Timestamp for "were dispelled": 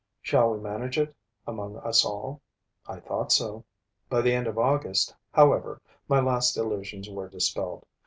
7.07-7.85